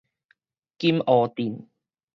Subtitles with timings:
[0.79, 1.67] 金湖鎮